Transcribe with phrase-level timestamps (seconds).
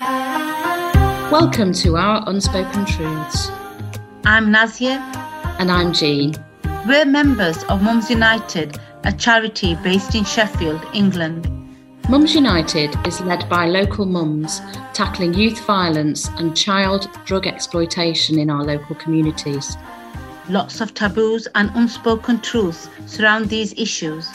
[0.00, 3.50] Welcome to our Unspoken Truths.
[4.24, 4.96] I'm Nazia.
[5.58, 6.34] And I'm Jeanne.
[6.88, 11.50] We're members of Mums United, a charity based in Sheffield, England.
[12.08, 14.62] Mums United is led by local mums
[14.94, 19.76] tackling youth violence and child drug exploitation in our local communities.
[20.48, 24.30] Lots of taboos and unspoken truths surround these issues.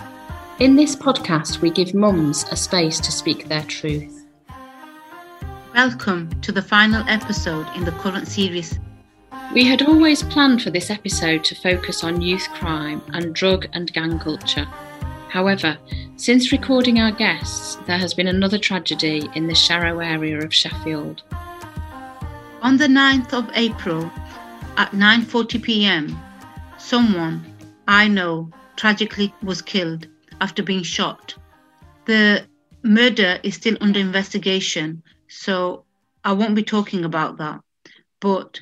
[0.59, 4.14] In this podcast, we give mums a space to speak their truth.
[5.75, 8.79] Welcome to the final episode in the current series.
[9.54, 13.92] We had always planned for this episode to focus on youth crime and drug and
[13.92, 14.64] gang culture.
[15.28, 15.78] However,
[16.16, 21.24] since recording our guests, there has been another tragedy in the Sharrow area of Sheffield.
[22.61, 24.10] On the 9th of April
[24.78, 26.18] at 9:40 p.m.,
[26.78, 27.44] someone
[27.86, 30.07] I know tragically was killed
[30.39, 31.36] after being shot.
[32.05, 32.45] The
[32.81, 35.03] murder is still under investigation,
[35.36, 35.86] so
[36.23, 37.59] I won't be talking about that.
[38.22, 38.61] But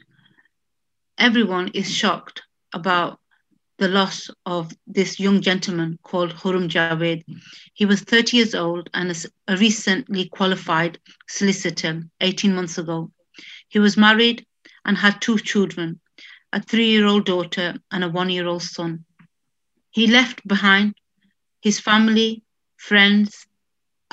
[1.18, 2.42] everyone is shocked
[2.74, 3.20] about
[3.78, 7.24] the loss of this young gentleman called Khurram Javed.
[7.74, 9.12] He was 30 years old and
[9.48, 13.12] a recently qualified solicitor 18 months ago.
[13.70, 14.46] He was married
[14.86, 16.00] and had two children
[16.52, 19.06] a three year old daughter and a one year old son.
[19.92, 20.96] He left behind
[21.62, 22.44] his family,
[22.78, 23.48] friends,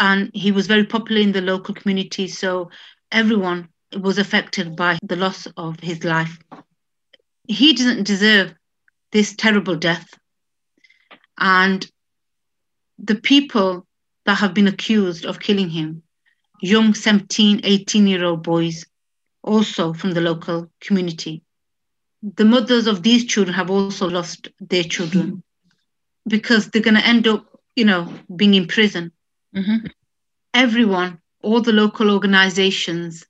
[0.00, 2.26] and he was very popular in the local community.
[2.26, 2.70] So
[3.12, 6.38] everyone was affected by the loss of his life.
[7.46, 8.54] He doesn't deserve
[9.12, 10.08] this terrible death.
[11.38, 11.88] And
[12.98, 13.86] the people
[14.24, 16.02] that have been accused of killing him,
[16.62, 18.86] young 17, 18 year old boys,
[19.42, 21.42] also from the local community.
[22.22, 25.38] The mothers of these children have also lost their children hmm.
[26.28, 29.12] because they're going to end up, you know, being in prison.
[29.54, 29.86] Mm-hmm.
[30.54, 33.26] Everyone, all the local organizations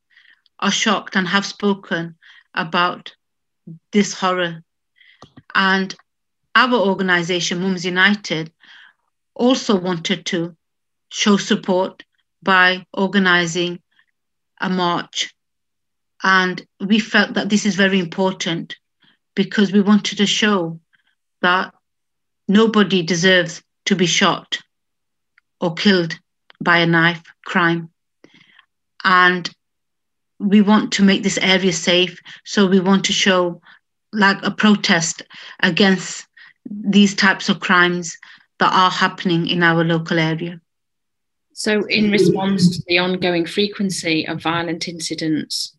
[0.58, 2.16] are shocked and have spoken
[2.54, 3.14] about
[3.92, 4.62] this horror
[5.54, 5.94] and
[6.54, 8.52] our organization, Mums United,
[9.34, 10.56] also wanted to
[11.10, 12.04] show support
[12.42, 13.80] by organizing
[14.60, 15.34] a march.
[16.22, 18.76] And we felt that this is very important
[19.34, 20.80] because we wanted to show
[21.40, 21.72] that
[22.48, 24.58] nobody deserves to be shot
[25.60, 26.18] or killed
[26.60, 27.90] by a knife crime.
[29.04, 29.50] And
[30.38, 32.20] we want to make this area safe.
[32.44, 33.60] So we want to show
[34.12, 35.22] like a protest
[35.62, 36.26] against
[36.68, 38.16] these types of crimes
[38.58, 40.60] that are happening in our local area.
[41.52, 45.76] So, in response to the ongoing frequency of violent incidents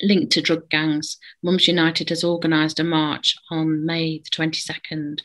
[0.00, 5.20] linked to drug gangs, Mums United has organised a march on May the 22nd.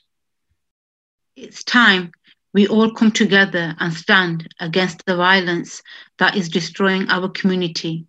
[1.36, 2.12] It's time
[2.56, 5.82] we all come together and stand against the violence
[6.20, 8.06] that is destroying our community.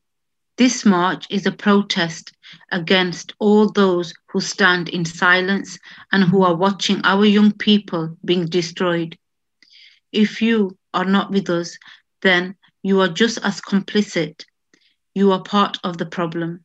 [0.57, 2.33] This march is a protest
[2.71, 5.81] against all those who stand in silence
[6.13, 9.19] and who are watching our young people being destroyed.
[10.13, 11.77] If you are not with us,
[12.23, 12.55] then
[12.85, 14.45] you are just as complicit.
[15.13, 16.65] You are part of the problem.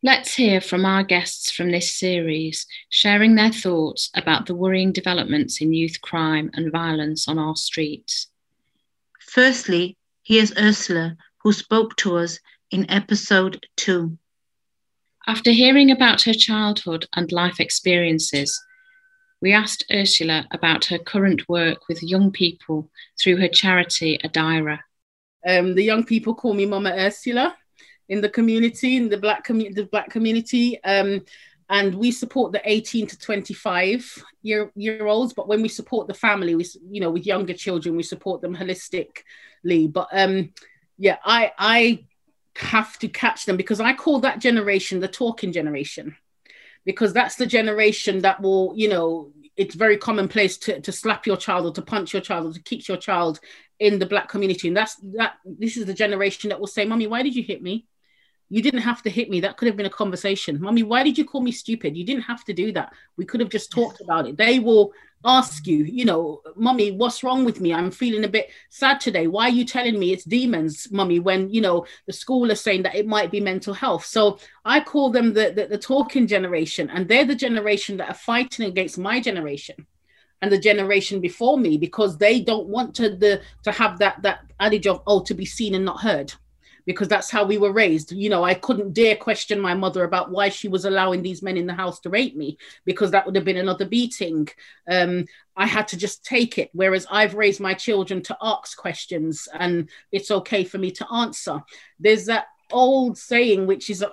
[0.00, 5.60] Let's hear from our guests from this series, sharing their thoughts about the worrying developments
[5.60, 8.28] in youth crime and violence on our streets.
[9.18, 12.38] Firstly, here's Ursula, who spoke to us
[12.70, 14.16] in episode two.
[15.26, 18.56] After hearing about her childhood and life experiences,
[19.42, 22.88] we asked Ursula about her current work with young people
[23.20, 24.78] through her charity, Adira.
[25.44, 27.56] Um, the young people call me Mama Ursula
[28.08, 30.82] in the community, in the black community, the black community.
[30.84, 31.24] Um,
[31.70, 36.14] and we support the 18 to 25 year year olds but when we support the
[36.14, 40.50] family we you know with younger children we support them holistically but um
[40.96, 42.06] yeah i i
[42.58, 46.16] have to catch them because I call that generation the talking generation
[46.84, 51.36] because that's the generation that will, you know, it's very commonplace to, to slap your
[51.36, 53.40] child or to punch your child or to kick your child
[53.78, 54.68] in the black community.
[54.68, 57.62] And that's that this is the generation that will say, Mommy, why did you hit
[57.62, 57.86] me?
[58.50, 59.40] You didn't have to hit me.
[59.40, 60.60] That could have been a conversation.
[60.60, 61.96] Mommy, why did you call me stupid?
[61.96, 62.92] You didn't have to do that.
[63.16, 64.36] We could have just talked about it.
[64.36, 64.92] They will
[65.24, 67.74] ask you, you know, Mommy, what's wrong with me?
[67.74, 69.26] I'm feeling a bit sad today.
[69.26, 72.84] Why are you telling me it's demons, Mommy, when, you know, the school is saying
[72.84, 74.06] that it might be mental health?
[74.06, 78.14] So I call them the, the, the talking generation, and they're the generation that are
[78.14, 79.86] fighting against my generation
[80.40, 84.40] and the generation before me because they don't want to the to have that that
[84.60, 86.32] adage of oh to be seen and not heard
[86.88, 88.12] because that's how we were raised.
[88.12, 91.58] You know, I couldn't dare question my mother about why she was allowing these men
[91.58, 92.56] in the house to rape me
[92.86, 94.48] because that would have been another beating.
[94.90, 96.70] Um, I had to just take it.
[96.72, 101.62] Whereas I've raised my children to ask questions and it's okay for me to answer.
[102.00, 104.10] There's that old saying, which is a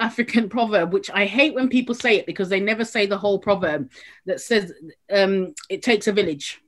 [0.00, 3.38] African proverb, which I hate when people say it because they never say the whole
[3.38, 3.92] proverb
[4.26, 4.72] that says
[5.12, 6.60] um, it takes a village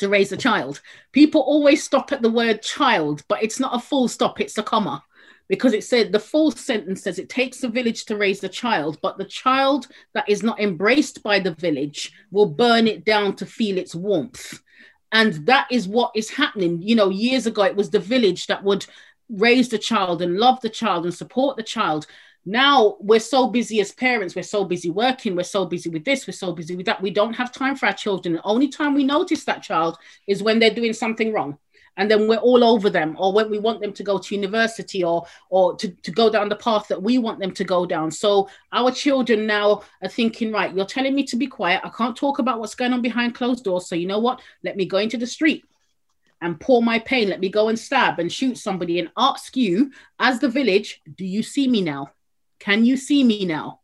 [0.00, 0.80] to raise a child.
[1.12, 4.62] People always stop at the word child, but it's not a full stop, it's a
[4.62, 5.02] comma
[5.50, 8.96] because it said the full sentence says it takes a village to raise a child,
[9.02, 13.44] but the child that is not embraced by the village will burn it down to
[13.44, 14.62] feel its warmth.
[15.10, 16.80] And that is what is happening.
[16.80, 18.86] You know, years ago, it was the village that would
[19.28, 22.06] raise the child and love the child and support the child.
[22.50, 26.26] Now we're so busy as parents, we're so busy working, we're so busy with this,
[26.26, 27.00] we're so busy with that.
[27.00, 28.34] We don't have time for our children.
[28.34, 31.58] The only time we notice that child is when they're doing something wrong.
[31.96, 35.04] And then we're all over them, or when we want them to go to university
[35.04, 38.10] or or to, to go down the path that we want them to go down.
[38.10, 41.82] So our children now are thinking, right, you're telling me to be quiet.
[41.84, 43.86] I can't talk about what's going on behind closed doors.
[43.88, 44.40] So you know what?
[44.64, 45.64] Let me go into the street
[46.40, 47.28] and pour my pain.
[47.28, 51.24] Let me go and stab and shoot somebody and ask you, as the village, do
[51.24, 52.10] you see me now?
[52.60, 53.80] Can you see me now?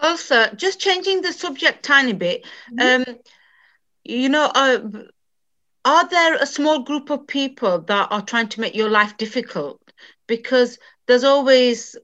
[0.00, 2.44] Also, just changing the subject tiny bit.
[2.72, 3.10] Mm-hmm.
[3.10, 3.18] Um,
[4.04, 4.80] you know, uh,
[5.84, 9.80] are there a small group of people that are trying to make your life difficult?
[10.26, 11.96] Because there's always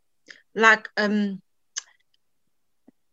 [0.54, 1.40] like um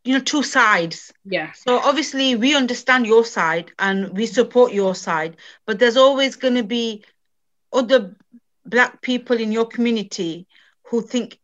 [0.04, 4.96] you know two sides yeah so obviously we understand your side and we support your
[4.96, 7.04] side but there's always going to be
[7.74, 8.16] other
[8.66, 10.48] black people in your community
[10.84, 11.40] who think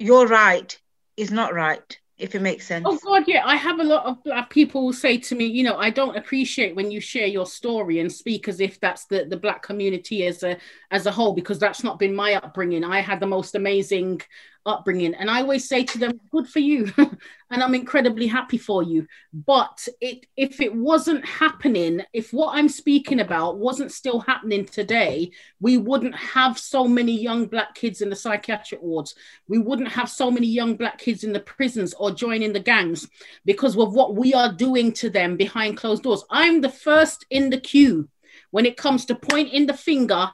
[0.00, 0.76] you're right
[1.16, 2.86] is not right if it makes sense.
[2.88, 3.44] Oh God, yeah.
[3.46, 6.76] I have a lot of black people say to me, you know, I don't appreciate
[6.76, 10.42] when you share your story and speak as if that's the, the black community as
[10.42, 10.58] a
[10.90, 12.84] as a whole, because that's not been my upbringing.
[12.84, 14.20] I had the most amazing
[14.66, 15.14] upbringing.
[15.14, 16.92] And I always say to them, good for you.
[17.50, 19.06] and I'm incredibly happy for you.
[19.32, 25.30] But it, if it wasn't happening, if what I'm speaking about wasn't still happening today,
[25.60, 29.14] we wouldn't have so many young Black kids in the psychiatric wards.
[29.48, 33.08] We wouldn't have so many young Black kids in the prisons or joining the gangs
[33.44, 36.24] because of what we are doing to them behind closed doors.
[36.30, 38.08] I'm the first in the queue
[38.50, 40.30] when it comes to pointing the finger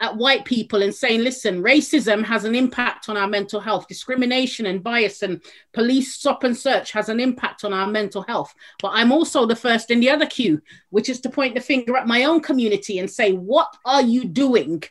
[0.00, 3.86] at white people and saying, listen, racism has an impact on our mental health.
[3.86, 5.42] Discrimination and bias and
[5.72, 8.54] police stop and search has an impact on our mental health.
[8.80, 11.96] But I'm also the first in the other queue, which is to point the finger
[11.96, 14.82] at my own community and say, what are you doing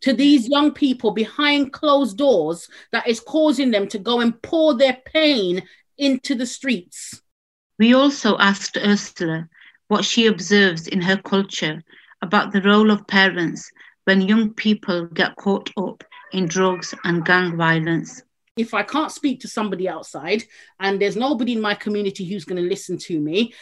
[0.00, 4.74] to these young people behind closed doors that is causing them to go and pour
[4.74, 5.62] their pain
[5.98, 7.20] into the streets?
[7.78, 9.48] We also asked Ursula
[9.88, 11.82] what she observes in her culture
[12.22, 13.70] about the role of parents
[14.04, 18.22] when young people get caught up in drugs and gang violence.
[18.56, 20.44] If I can't speak to somebody outside
[20.78, 23.52] and there's nobody in my community who's going to listen to me,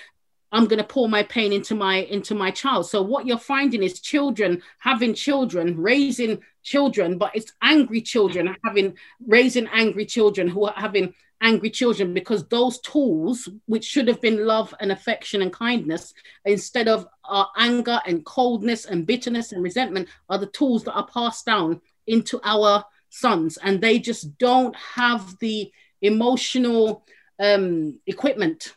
[0.53, 2.87] I'm going to pour my pain into my into my child.
[2.87, 8.97] So what you're finding is children having children, raising children, but it's angry children having
[9.27, 14.47] raising angry children who are having angry children because those tools, which should have been
[14.47, 20.09] love and affection and kindness, instead of uh, anger and coldness and bitterness and resentment,
[20.29, 23.59] are the tools that are passed down into our sons.
[23.63, 27.05] And they just don't have the emotional
[27.39, 28.75] um, equipment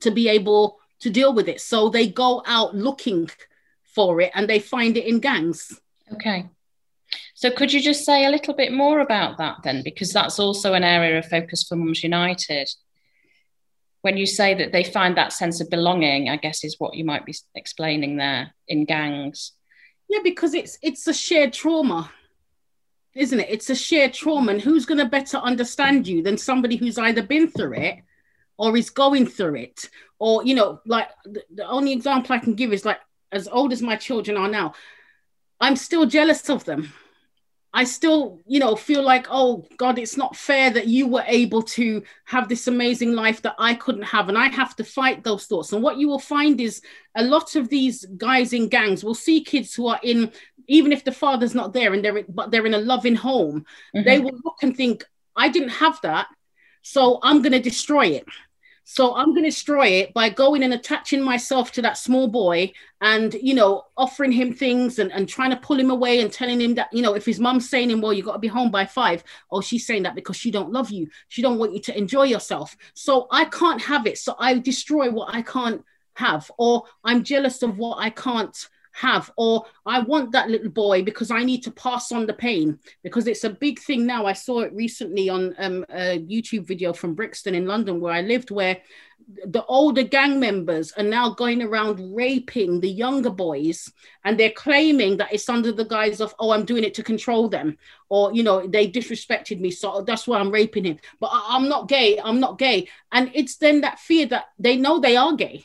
[0.00, 1.60] to be able to deal with it.
[1.60, 3.30] So they go out looking
[3.82, 5.80] for it and they find it in gangs.
[6.12, 6.48] Okay.
[7.36, 9.82] So could you just say a little bit more about that then?
[9.82, 12.70] Because that's also an area of focus for Mums United.
[14.02, 17.04] When you say that they find that sense of belonging, I guess is what you
[17.04, 19.52] might be explaining there in gangs.
[20.08, 22.12] Yeah, because it's it's a shared trauma,
[23.16, 23.48] isn't it?
[23.50, 27.22] It's a shared trauma, and who's going to better understand you than somebody who's either
[27.22, 27.96] been through it
[28.58, 29.88] or is going through it,
[30.20, 33.00] or you know, like the, only example I can give is like
[33.32, 34.74] as old as my children are now,
[35.60, 36.92] I'm still jealous of them
[37.76, 41.60] I still, you know, feel like, oh God, it's not fair that you were able
[41.62, 44.28] to have this amazing life that I couldn't have.
[44.28, 45.72] And I have to fight those thoughts.
[45.72, 46.80] And what you will find is
[47.16, 50.30] a lot of these guys in gangs will see kids who are in,
[50.68, 54.04] even if the father's not there and they're, but they're in a loving home, mm-hmm.
[54.04, 55.04] they will look and think,
[55.34, 56.28] I didn't have that.
[56.82, 58.24] So I'm going to destroy it.
[58.84, 62.72] So I'm going to destroy it by going and attaching myself to that small boy
[63.00, 66.60] and, you know, offering him things and, and trying to pull him away and telling
[66.60, 68.70] him that, you know, if his mom's saying him, well, you got to be home
[68.70, 69.24] by five.
[69.50, 71.08] Oh, she's saying that because she don't love you.
[71.28, 72.76] She don't want you to enjoy yourself.
[72.92, 74.18] So I can't have it.
[74.18, 75.82] So I destroy what I can't
[76.16, 78.56] have or I'm jealous of what I can't
[78.94, 82.78] have, or I want that little boy because I need to pass on the pain.
[83.02, 84.24] Because it's a big thing now.
[84.24, 88.20] I saw it recently on um, a YouTube video from Brixton in London where I
[88.20, 88.78] lived, where
[89.46, 93.90] the older gang members are now going around raping the younger boys
[94.24, 97.48] and they're claiming that it's under the guise of oh i'm doing it to control
[97.48, 97.78] them
[98.10, 100.98] or you know they disrespected me so that's why i'm raping him.
[101.20, 102.88] But I, am not gay i'm not gay.
[103.12, 105.64] And it's then that fear that they know they are gay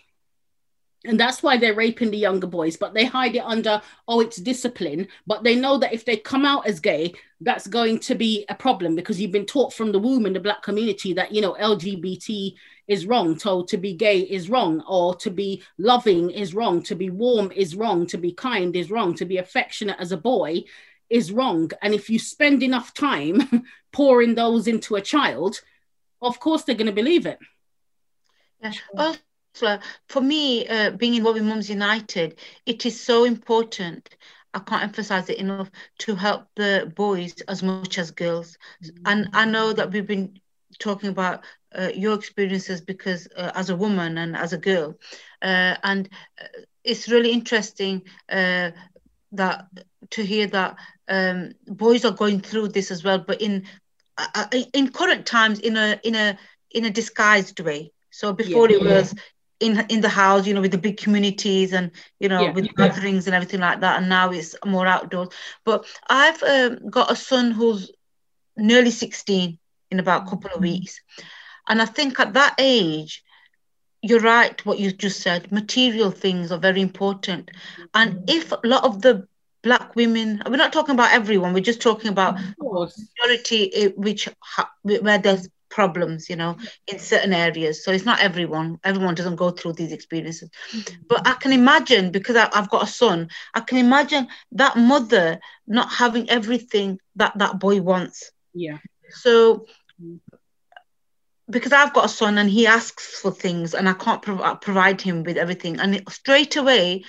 [1.06, 4.38] and that's why they're raping the younger boys but they hide it under oh it's
[4.38, 5.08] discipline.
[5.26, 8.56] But they know that if they come out as gay that's going to be a
[8.56, 11.54] problem because you've been taught from the womb in the black community that you know
[11.54, 12.56] lgbt
[12.88, 16.96] is wrong told to be gay is wrong or to be loving is wrong to
[16.96, 20.64] be warm is wrong to be kind is wrong to be affectionate as a boy
[21.10, 21.72] is wrong.
[21.82, 25.62] And if you spend enough time pouring those into a child
[26.22, 27.40] of course they're going to believe it.
[28.62, 28.74] Yeah.
[28.98, 29.20] Also,
[29.54, 34.10] for me, uh, being involved in Mums United, it is so important
[34.54, 38.58] I can't emphasize it enough to help the boys as much as girls.
[38.84, 39.04] Mm-hmm.
[39.06, 40.40] And I know that we've been
[40.80, 41.44] talking about
[41.78, 44.98] uh, your experiences because uh, as a woman and as a girl,
[45.42, 46.10] uh, and
[46.42, 48.72] uh, it's really interesting uh,
[49.34, 49.68] that
[50.12, 50.78] to hear that
[51.08, 53.66] um, boys are going through this as well, but in
[54.18, 56.38] uh, in current times in a in a
[56.72, 57.92] in a disguised way.
[58.10, 59.14] So before yeah, it was
[59.60, 62.52] in in the house, you know, with the big communities and you know, yeah.
[62.52, 63.98] with gatherings and everything like that.
[63.98, 65.30] And now it's more outdoors.
[65.66, 67.92] But I've um, got a son who's
[68.58, 69.58] nearly 16
[69.92, 71.02] in about a couple of weeks,
[71.68, 73.24] and I think at that age,
[74.02, 74.64] you're right.
[74.66, 77.52] What you just said, material things are very important.
[77.94, 79.28] And if a lot of the
[79.62, 84.30] black women we're not talking about everyone we're just talking about majority eh, which
[84.84, 86.58] where there's problems you know
[86.88, 87.84] in certain areas.
[87.84, 88.80] So it's not everyone.
[88.84, 90.50] Everyone doesn't go through these experiences.
[90.74, 91.02] Mm-hmm.
[91.08, 95.40] but i can imagine because I, have got a son i can imagine that mother
[95.68, 98.32] not having everything that that boy wants.
[98.54, 98.78] Yeah.
[99.10, 99.66] So
[101.50, 105.02] because i've got a son and he asks for things and i can't prov- provide
[105.02, 105.80] him with everything.
[105.80, 107.04] And it, straight away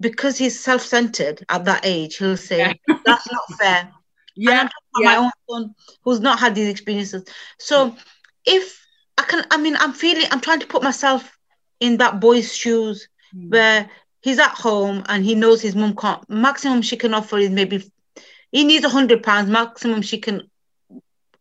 [0.00, 2.96] because he's self-centered at that age he'll say yeah.
[3.04, 3.90] that's not fair.
[4.34, 4.66] Yeah,
[4.98, 5.06] yeah.
[5.06, 7.24] my own son who's not had these experiences.
[7.58, 7.96] So
[8.44, 8.84] if
[9.18, 11.38] I can, I mean, I'm feeling, I'm trying to put myself
[11.80, 13.50] in that boy's shoes mm.
[13.50, 16.28] where he's at home and he knows his mum can't.
[16.28, 17.90] Maximum she can offer is maybe
[18.50, 19.50] he needs a hundred pounds.
[19.50, 20.50] Maximum she can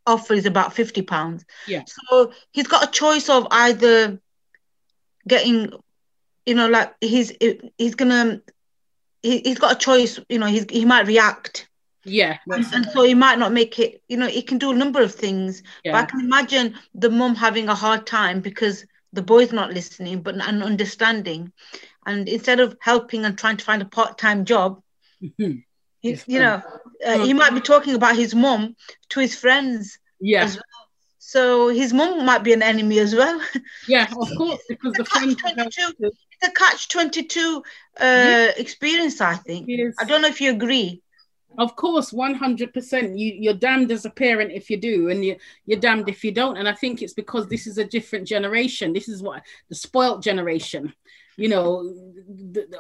[0.06, 1.46] offer is about fifty pounds.
[1.68, 1.84] Yeah.
[2.10, 4.20] So he's got a choice of either
[5.28, 5.72] getting,
[6.46, 7.34] you know, like he's
[7.78, 8.42] he's gonna
[9.22, 10.20] he, he's got a choice.
[10.30, 11.68] You know, he's he might react
[12.04, 12.38] yeah.
[12.50, 15.02] And, and, so he might not make it, you know, he can do a number
[15.02, 15.64] of things.
[15.84, 15.94] Yeah.
[15.94, 20.22] But I can imagine the mum having a hard time because the boy's not listening,
[20.22, 21.52] but and understanding.
[22.06, 24.82] And instead of helping and trying to find a part-time job,
[25.22, 25.60] mm-hmm.
[26.00, 26.62] he, you know,
[27.06, 28.76] uh, he might be talking about his mum
[29.10, 30.00] to his friends.
[30.20, 30.46] Yeah.
[30.46, 30.58] Well.
[31.20, 33.40] So his mum might be an enemy as well.
[33.88, 35.06] Yeah, of course, because the.
[36.00, 37.64] It's a catch twenty two
[38.00, 38.52] uh, yeah.
[38.58, 39.22] experience.
[39.22, 39.70] I think.
[40.00, 41.02] I don't know if you agree.
[41.58, 43.18] Of course, one hundred percent.
[43.18, 46.32] You you're damned as a parent if you do, and you you're damned if you
[46.32, 46.58] don't.
[46.58, 48.94] And I think it's because this is a different generation.
[48.94, 50.94] This is what the spoilt generation.
[51.38, 51.94] You know,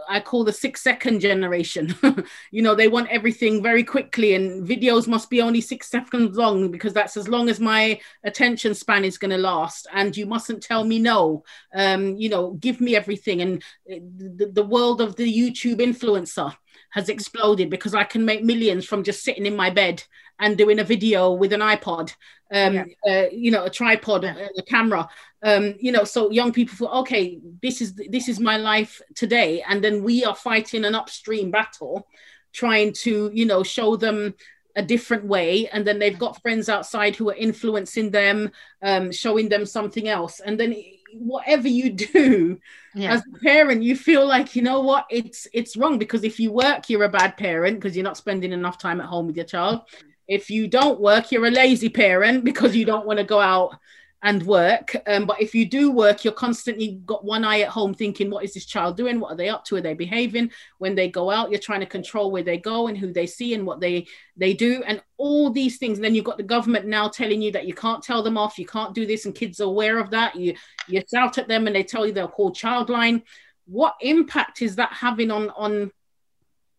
[0.07, 1.95] I call the six second generation.
[2.51, 6.69] you know, they want everything very quickly, and videos must be only six seconds long
[6.69, 9.87] because that's as long as my attention span is going to last.
[9.93, 11.43] And you mustn't tell me no.
[11.73, 13.41] Um, you know, give me everything.
[13.41, 16.53] And eh, the, the world of the YouTube influencer
[16.91, 20.03] has exploded because I can make millions from just sitting in my bed
[20.39, 22.13] and doing a video with an iPod,
[22.51, 22.85] um, yeah.
[23.07, 25.09] uh, you know, a tripod, a, a, camera,
[25.43, 26.03] um, you know.
[26.03, 30.25] So young people feel, okay, this is this is my life today, and then we
[30.25, 32.07] are fighting an upstream battle,
[32.53, 34.35] trying to, you know, show them
[34.75, 38.49] a different way and then they've got friends outside who are influencing them
[38.81, 40.73] um, showing them something else and then
[41.13, 42.59] whatever you do
[42.95, 43.13] yeah.
[43.13, 46.51] as a parent you feel like you know what it's it's wrong because if you
[46.51, 49.45] work you're a bad parent because you're not spending enough time at home with your
[49.45, 49.81] child
[50.27, 53.77] if you don't work you're a lazy parent because you don't want to go out
[54.23, 54.95] and work.
[55.07, 58.43] Um, but if you do work, you're constantly got one eye at home thinking, what
[58.43, 59.19] is this child doing?
[59.19, 59.77] What are they up to?
[59.77, 60.51] Are they behaving?
[60.77, 63.53] When they go out, you're trying to control where they go and who they see
[63.53, 65.97] and what they they do, and all these things.
[65.97, 68.59] And then you've got the government now telling you that you can't tell them off,
[68.59, 70.35] you can't do this, and kids are aware of that.
[70.35, 70.55] You
[70.87, 73.23] you shout at them and they tell you they'll call childline.
[73.65, 75.91] What impact is that having on on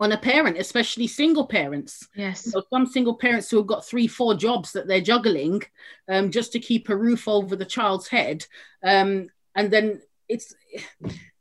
[0.03, 2.09] on a parent, especially single parents.
[2.17, 2.51] Yes.
[2.51, 5.63] So some single parents who have got three, four jobs that they're juggling
[6.09, 8.45] um, just to keep a roof over the child's head.
[8.83, 10.55] Um, and then it's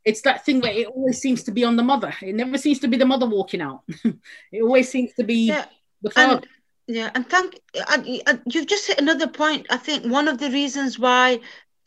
[0.05, 2.13] it's that thing where it always seems to be on the mother.
[2.21, 3.81] It never seems to be the mother walking out.
[4.51, 5.65] it always seems to be yeah.
[6.03, 6.33] the father.
[6.35, 6.47] And,
[6.87, 9.67] yeah, and thank and, and you've just hit another point.
[9.69, 11.39] I think one of the reasons why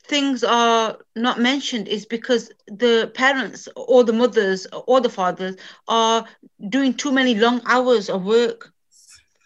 [0.06, 5.56] things are not mentioned is because the parents or the mothers or the fathers
[5.88, 6.26] are
[6.68, 8.72] doing too many long hours of work.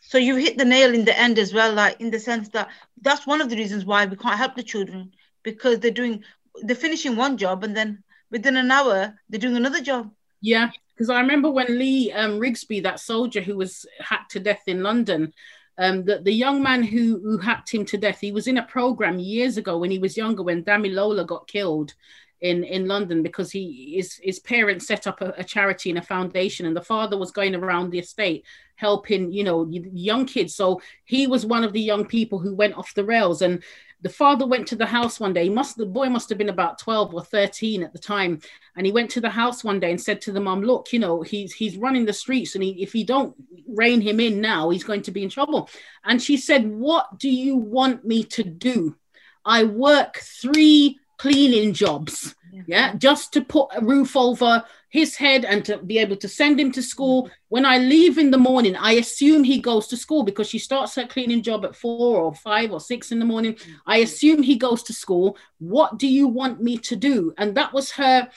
[0.00, 2.68] So you hit the nail in the end as well, like in the sense that
[3.02, 5.12] that's one of the reasons why we can't help the children
[5.42, 6.24] because they're doing
[6.62, 10.10] they're finishing one job and then within an hour they're doing another job.
[10.40, 14.62] Yeah, because I remember when Lee um, Rigby, that soldier who was hacked to death
[14.66, 15.32] in London,
[15.78, 18.64] um, the, the young man who, who hacked him to death, he was in a
[18.64, 21.94] program years ago when he was younger, when Damilola got killed
[22.40, 26.02] in, in London because he his, his parents set up a, a, charity and a
[26.02, 28.44] foundation, and the father was going around the estate
[28.76, 30.54] helping, you know, young kids.
[30.54, 33.42] So he was one of the young people who went off the rails.
[33.42, 33.62] And
[34.00, 35.44] the father went to the house one day.
[35.44, 38.40] He must the boy must have been about 12 or 13 at the time.
[38.76, 40.98] And he went to the house one day and said to the mom, look, you
[40.98, 43.34] know, he's he's running the streets and he, if you don't
[43.66, 45.68] rein him in now, he's going to be in trouble.
[46.04, 48.96] And she said, What do you want me to do?
[49.44, 52.34] I work three cleaning jobs
[52.66, 52.94] yeah.
[52.96, 56.72] just to put a roof over his head and to be able to send him
[56.72, 57.30] to school.
[57.48, 60.94] When I leave in the morning, I assume he goes to school because she starts
[60.94, 63.56] her cleaning job at four or five or six in the morning.
[63.86, 64.04] I mm-hmm.
[64.04, 65.36] assume he goes to school.
[65.58, 67.34] What do you want me to do?
[67.36, 68.30] And that was her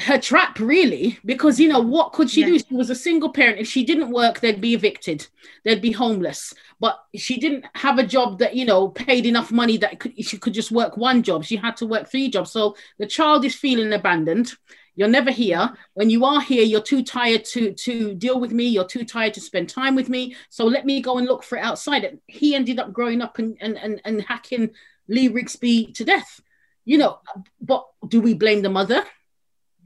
[0.00, 2.46] her trap really because you know what could she yeah.
[2.46, 3.58] do she was a single parent.
[3.58, 5.26] If she didn't work they'd be evicted.
[5.64, 6.54] They'd be homeless.
[6.78, 10.38] But she didn't have a job that you know paid enough money that could, she
[10.38, 11.44] could just work one job.
[11.44, 12.50] She had to work three jobs.
[12.50, 14.52] So the child is feeling abandoned.
[14.96, 15.70] You're never here.
[15.94, 18.66] When you are here you're too tired to to deal with me.
[18.66, 20.34] You're too tired to spend time with me.
[20.48, 22.18] So let me go and look for it outside.
[22.26, 24.70] He ended up growing up and and and, and hacking
[25.08, 26.40] Lee Rigby to death.
[26.86, 27.20] You know
[27.60, 29.04] but do we blame the mother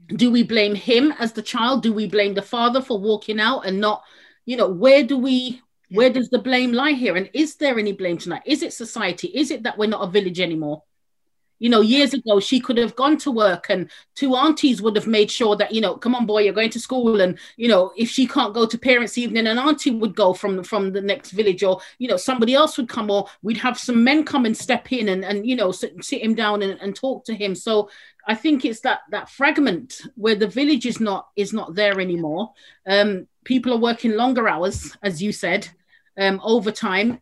[0.07, 1.83] do we blame him as the child?
[1.83, 4.03] Do we blame the father for walking out and not
[4.45, 7.15] you know where do we where does the blame lie here?
[7.15, 8.43] And is there any blame tonight?
[8.45, 9.27] Is it society?
[9.27, 10.83] Is it that we're not a village anymore
[11.59, 15.07] you know years ago she could have gone to work and two aunties would have
[15.07, 17.91] made sure that you know come on boy you're going to school and you know
[17.95, 21.31] if she can't go to parents evening an auntie would go from from the next
[21.31, 24.57] village or you know somebody else would come or we'd have some men come and
[24.57, 27.55] step in and and you know sit, sit him down and, and talk to him
[27.55, 27.89] so
[28.27, 32.53] I think it's that that fragment where the village is not is not there anymore.
[32.87, 35.69] Um, people are working longer hours, as you said,
[36.17, 37.21] um, overtime.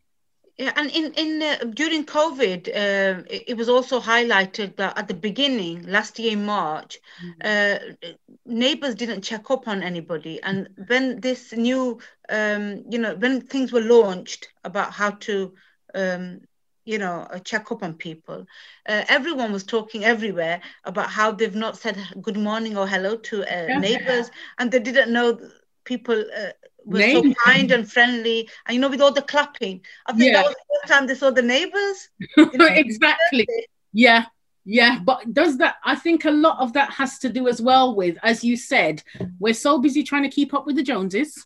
[0.58, 5.08] Yeah, and in in uh, during COVID, uh, it, it, was also highlighted that at
[5.08, 7.42] the beginning last year in March, mm-hmm.
[7.44, 8.14] uh,
[8.46, 13.72] neighbors didn't check up on anybody, and when this new, um, you know, when things
[13.72, 15.54] were launched about how to
[15.96, 16.42] um,
[16.86, 18.46] you know, check up on people.
[18.88, 23.44] Uh, everyone was talking everywhere about how they've not said good morning or hello to
[23.44, 25.40] uh, neighbors, and they didn't know
[25.86, 26.50] people uh,
[26.86, 27.34] were Name.
[27.34, 28.50] so kind and friendly.
[28.66, 30.42] And you know, with all the clapping, I think yeah.
[30.42, 32.10] that was the first time they saw the neighbors.
[32.38, 33.48] You know, exactly.
[33.92, 34.26] Yeah.
[34.66, 35.76] Yeah, but does that?
[35.84, 39.04] I think a lot of that has to do as well with, as you said,
[39.38, 41.46] we're so busy trying to keep up with the Joneses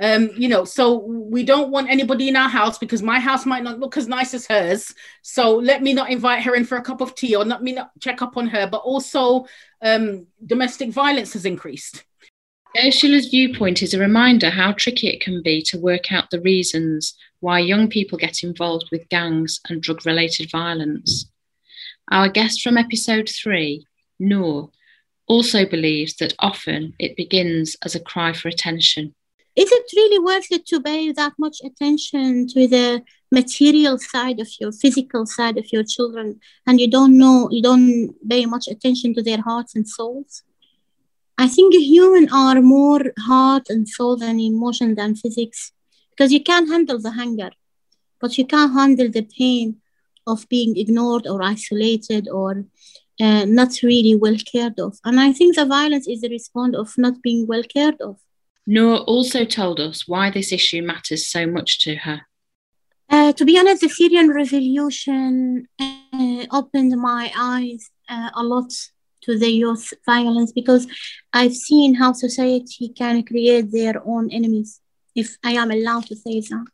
[0.00, 3.62] um, you know, so we don't want anybody in our house because my house might
[3.62, 4.94] not look as nice as hers.
[5.22, 7.72] So let me not invite her in for a cup of tea or let me
[7.72, 8.66] not check up on her.
[8.66, 9.46] But also,
[9.82, 12.04] um, domestic violence has increased.
[12.76, 17.14] Ursula's viewpoint is a reminder how tricky it can be to work out the reasons
[17.38, 21.30] why young people get involved with gangs and drug related violence.
[22.10, 23.86] Our guest from episode three,
[24.18, 24.70] Noor,
[25.28, 29.14] also believes that often it begins as a cry for attention.
[29.54, 34.48] Is it really worth it to pay that much attention to the material side of
[34.58, 36.40] your physical side of your children?
[36.66, 40.42] And you don't know you don't pay much attention to their hearts and souls
[41.38, 45.72] i think humans are more heart and soul and emotion than physics
[46.10, 47.50] because you can't handle the hunger
[48.20, 49.76] but you can't handle the pain
[50.26, 52.64] of being ignored or isolated or
[53.20, 56.96] uh, not really well cared of and i think the violence is the response of
[56.98, 58.16] not being well cared of
[58.66, 62.22] Noor also told us why this issue matters so much to her.
[63.10, 68.72] Uh, to be honest, the Syrian revolution uh, opened my eyes uh, a lot
[69.24, 70.86] to the youth violence because
[71.32, 74.80] I've seen how society can create their own enemies,
[75.14, 76.66] if I am allowed to say that.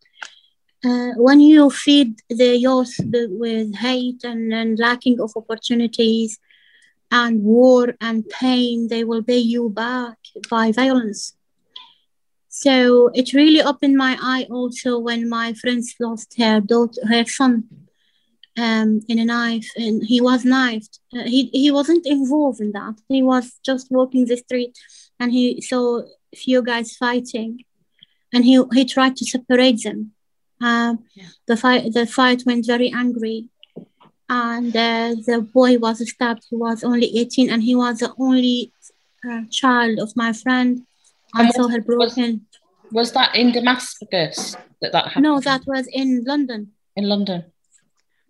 [0.82, 6.38] Uh, when you feed the youth with hate and, and lacking of opportunities
[7.10, 10.16] and war and pain, they will pay you back
[10.48, 11.34] by violence.
[12.48, 17.64] So it really opened my eye also when my friends lost her daughter, her son,
[18.58, 21.00] um, in a knife, and he was knifed.
[21.14, 22.94] Uh, he he wasn't involved in that.
[23.08, 24.76] He was just walking the street,
[25.18, 27.64] and he saw a few guys fighting,
[28.32, 30.12] and he he tried to separate them.
[30.60, 31.28] Um, yeah.
[31.46, 33.48] The fight the fight went very angry,
[34.28, 36.44] and uh, the boy was stabbed.
[36.50, 38.72] He was only eighteen, and he was the only
[39.28, 40.82] uh, child of my friend.
[41.32, 42.46] And, and saw her broken.
[42.90, 45.22] Was, was that in Damascus that that happened?
[45.22, 46.72] No, that was in London.
[46.96, 47.44] In London.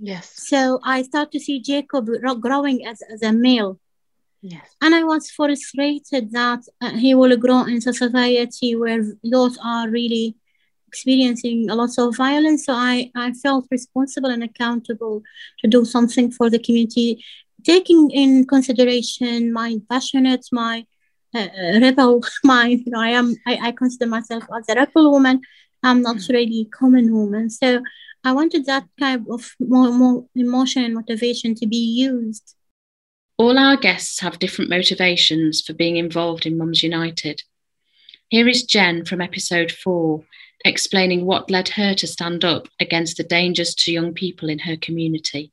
[0.00, 0.32] Yes.
[0.34, 2.08] So I start to see Jacob
[2.40, 3.78] growing as, as a male
[4.42, 4.74] Yes.
[4.81, 9.88] And I was frustrated that uh, he will grow into a society where those are
[9.88, 10.37] really
[10.88, 12.66] experiencing a lot of violence.
[12.66, 15.22] So I, I felt responsible and accountable
[15.61, 17.24] to do something for the community,
[17.62, 20.85] taking in consideration my passionate, my
[21.37, 21.46] uh,
[21.81, 22.83] rebel mind.
[22.85, 25.40] You know, I am I, I consider myself as a rebel woman.
[25.85, 26.28] I'm not mm.
[26.31, 27.48] really common woman.
[27.48, 27.81] So
[28.24, 32.57] I wanted that kind of more, more emotion and motivation to be used
[33.42, 37.42] all our guests have different motivations for being involved in Mums United.
[38.28, 40.24] Here is Jen from episode four
[40.64, 44.76] explaining what led her to stand up against the dangers to young people in her
[44.76, 45.50] community.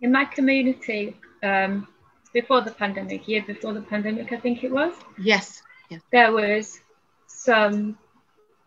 [0.00, 1.88] In my community, um,
[2.32, 4.94] before the pandemic, year before the pandemic, I think it was.
[5.20, 5.60] Yes.
[5.90, 6.00] yes.
[6.12, 6.78] There was
[7.26, 7.98] some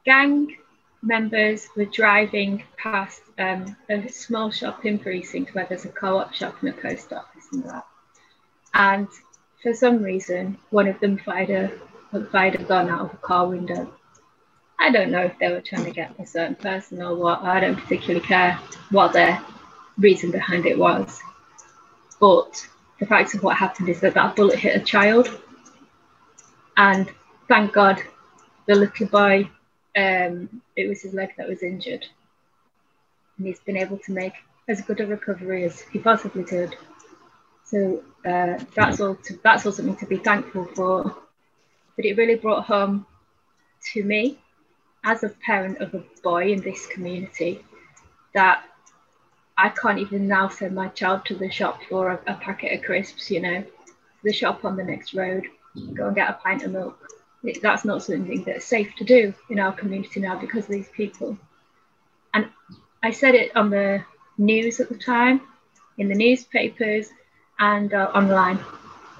[0.03, 0.57] gang
[1.01, 6.71] members were driving past um, a small shopping precinct where there's a co-op shop and
[6.71, 7.85] a post office and that
[8.73, 9.07] and
[9.61, 13.47] for some reason, one of them fired a, fired a gun out of a car
[13.47, 13.93] window.
[14.79, 17.43] I don't know if they were trying to get a certain person or what.
[17.43, 19.39] I don't particularly care what their
[19.97, 21.19] reason behind it was.
[22.19, 22.67] But
[22.99, 25.29] the fact of what happened is that that bullet hit a child.
[26.77, 27.11] And
[27.47, 28.01] thank God
[28.65, 29.49] the little boy,
[29.95, 32.05] um, it was his leg that was injured.
[33.37, 34.33] And he's been able to make
[34.67, 36.75] as good a recovery as he possibly could.
[37.65, 39.15] So uh, that's all.
[39.15, 41.15] To, that's all something to be thankful for.
[41.95, 43.05] But it really brought home
[43.93, 44.39] to me,
[45.03, 47.63] as a parent of a boy in this community,
[48.33, 48.63] that
[49.57, 52.85] I can't even now send my child to the shop for a, a packet of
[52.85, 53.31] crisps.
[53.31, 53.63] You know,
[54.23, 55.45] the shop on the next road,
[55.93, 56.97] go and get a pint of milk.
[57.43, 60.89] It, that's not something that's safe to do in our community now because of these
[60.89, 61.37] people.
[62.33, 62.47] And
[63.01, 64.03] I said it on the
[64.37, 65.41] news at the time,
[65.97, 67.09] in the newspapers,
[67.61, 68.59] and uh, online.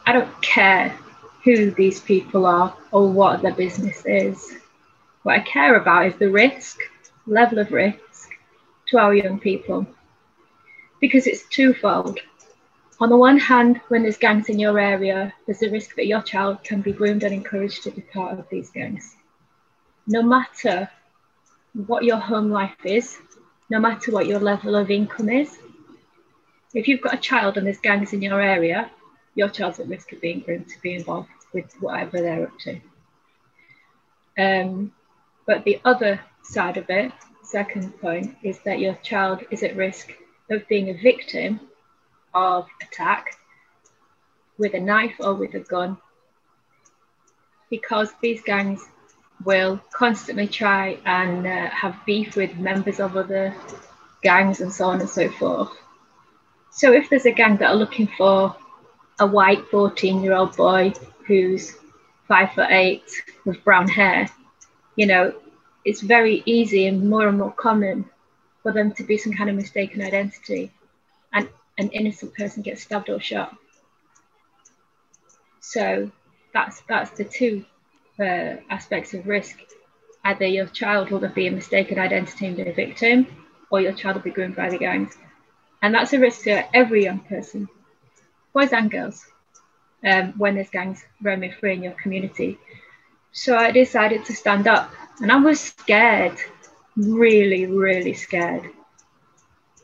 [0.05, 0.89] I don't care
[1.45, 4.57] who these people are or what their business is.
[5.23, 6.79] What I care about is the risk,
[7.27, 8.29] level of risk
[8.87, 9.85] to our young people.
[10.99, 12.19] Because it's twofold.
[12.99, 16.21] On the one hand, when there's gangs in your area, there's a risk that your
[16.21, 19.15] child can be groomed and encouraged to be part of these gangs.
[20.07, 20.89] No matter
[21.73, 23.17] what your home life is,
[23.69, 25.57] no matter what your level of income is,
[26.73, 28.89] if you've got a child and there's gangs in your area,
[29.35, 32.81] your child's at risk of being groomed to be involved with whatever they're up to.
[34.37, 34.93] Um,
[35.45, 37.11] but the other side of it,
[37.43, 40.11] second point, is that your child is at risk
[40.49, 41.59] of being a victim
[42.33, 43.37] of attack
[44.57, 45.97] with a knife or with a gun
[47.69, 48.87] because these gangs
[49.43, 53.55] will constantly try and uh, have beef with members of other
[54.21, 55.80] gangs and so on and so forth.
[56.71, 58.55] So if there's a gang that are looking for
[59.19, 60.93] a white 14 year old boy
[61.27, 61.75] who's
[62.27, 63.03] five foot eight
[63.45, 64.29] with brown hair,
[64.95, 65.33] you know,
[65.83, 68.09] it's very easy and more and more common
[68.63, 70.71] for them to be some kind of mistaken identity
[71.33, 73.55] and an innocent person gets stabbed or shot.
[75.59, 76.11] So
[76.53, 77.65] that's that's the two
[78.19, 79.59] uh, aspects of risk.
[80.23, 83.27] Either your child will be a mistaken identity and be a victim,
[83.71, 85.17] or your child will be groomed by the gangs.
[85.81, 87.67] And that's a risk to every young person,
[88.53, 89.25] boys and girls,
[90.05, 92.59] um, when there's gangs roaming free in your community.
[93.31, 94.91] So I decided to stand up
[95.21, 96.37] and I was scared,
[96.95, 98.69] really, really scared.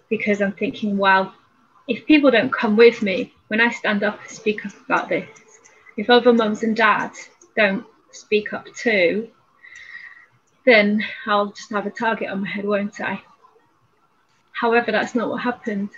[0.09, 1.33] Because I'm thinking, well,
[1.87, 5.27] if people don't come with me when I stand up and speak up about this,
[5.97, 9.29] if other mums and dads don't speak up too,
[10.65, 13.21] then I'll just have a target on my head, won't I?
[14.59, 15.89] However, that's not what happened.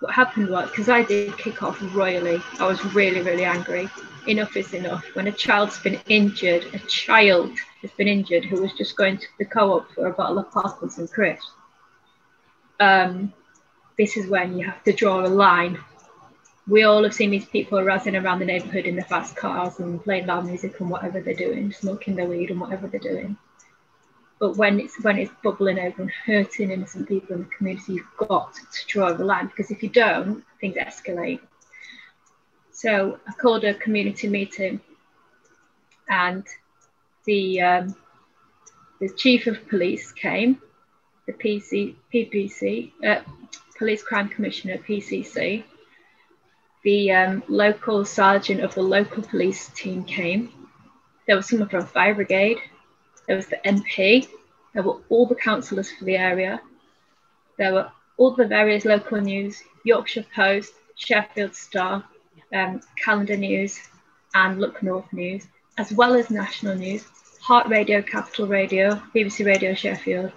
[0.00, 2.40] What happened was because I did kick off royally.
[2.58, 3.88] I was really, really angry.
[4.26, 5.04] enough is enough.
[5.14, 9.26] When a child's been injured, a child has been injured who was just going to
[9.38, 11.50] the co-op for a bottle of poppers and some crisps.
[12.80, 13.32] Um,
[13.98, 15.78] this is when you have to draw a line.
[16.66, 20.02] We all have seen these people razzing around the neighbourhood in the fast cars and
[20.02, 23.36] playing loud music and whatever they're doing, smoking their weed and whatever they're doing.
[24.42, 28.16] But when it's when it's bubbling over and hurting innocent people in the community, you've
[28.16, 31.38] got to draw the line because if you don't, things escalate.
[32.72, 34.80] So I called a community meeting,
[36.08, 36.44] and
[37.24, 37.94] the um,
[38.98, 40.60] the chief of police came,
[41.26, 43.20] the PC PPC, uh,
[43.78, 45.62] Police Crime Commissioner PCC,
[46.82, 50.50] the um, local sergeant of the local police team came.
[51.28, 52.58] There was someone from fire brigade.
[53.26, 54.28] There was the MP.
[54.74, 56.60] There were all the councillors for the area.
[57.58, 62.04] There were all the various local news, Yorkshire Post, Sheffield Star,
[62.52, 63.78] um, Calendar News,
[64.34, 65.46] and Look North News,
[65.78, 67.04] as well as national news,
[67.40, 70.32] Heart Radio, Capital Radio, BBC Radio Sheffield,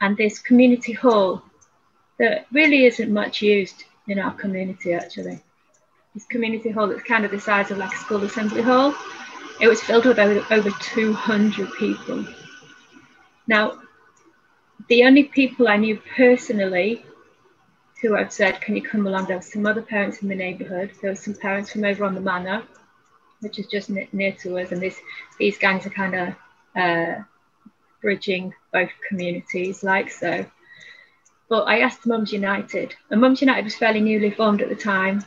[0.00, 1.42] and this community hall
[2.18, 5.40] that really isn't much used in our community actually.
[6.14, 8.94] This community hall that's kind of the size of like a school assembly hall.
[9.60, 12.24] It was filled with over, over 200 people.
[13.46, 13.80] Now,
[14.88, 17.04] the only people I knew personally
[18.02, 19.26] who I've said, can you come along?
[19.26, 20.92] There were some other parents in the neighbourhood.
[21.00, 22.62] There were some parents from over on the manor,
[23.40, 24.72] which is just near to us.
[24.72, 25.00] And this,
[25.38, 26.34] these gangs are kind of
[26.76, 27.22] uh,
[28.02, 30.44] bridging both communities, like so.
[31.48, 35.24] But I asked Mums United, and Mums United was fairly newly formed at the time.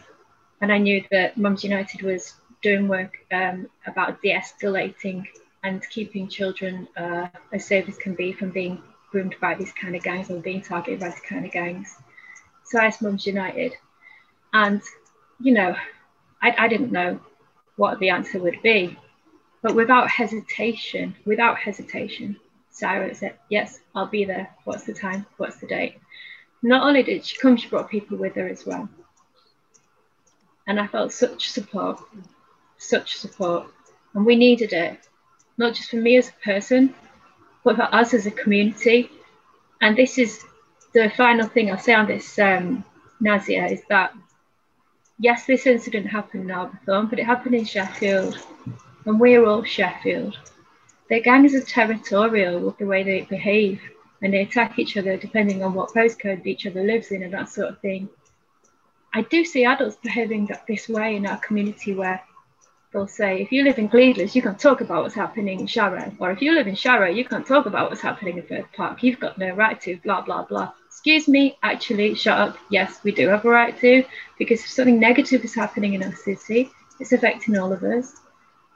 [0.61, 5.25] And I knew that Mums United was doing work um, about de escalating
[5.63, 9.95] and keeping children uh, as safe as can be from being groomed by these kind
[9.95, 11.95] of gangs or being targeted by these kind of gangs.
[12.63, 13.73] So I asked Mums United,
[14.53, 14.81] and
[15.39, 15.75] you know,
[16.41, 17.19] I, I didn't know
[17.75, 18.97] what the answer would be,
[19.61, 22.37] but without hesitation, without hesitation,
[22.71, 24.55] Sarah said, Yes, I'll be there.
[24.65, 25.25] What's the time?
[25.37, 25.95] What's the date?
[26.61, 28.89] Not only did she come, she brought people with her as well.
[30.67, 31.99] And I felt such support,
[32.77, 33.67] such support.
[34.13, 35.07] And we needed it,
[35.57, 36.93] not just for me as a person,
[37.63, 39.09] but for us as a community.
[39.81, 40.43] And this is
[40.93, 42.83] the final thing I'll say on this, um,
[43.21, 44.13] Nazia, is that
[45.19, 48.37] yes, this incident happened in Arbourthorne, but it happened in Sheffield,
[49.05, 50.37] and we're all Sheffield.
[51.09, 53.81] Their gangs are territorial with the way they behave,
[54.21, 57.49] and they attack each other depending on what postcode each other lives in and that
[57.49, 58.09] sort of thing.
[59.13, 62.21] I do see adults behaving this way in our community where
[62.91, 66.13] they'll say, if you live in Gleadless, you can't talk about what's happening in Sharrow.
[66.19, 69.03] Or if you live in Sharrow, you can't talk about what's happening in Firth Park.
[69.03, 70.71] You've got no right to, blah, blah, blah.
[70.87, 72.57] Excuse me, actually, shut up.
[72.69, 74.03] Yes, we do have a right to,
[74.37, 78.15] because if something negative is happening in our city, it's affecting all of us.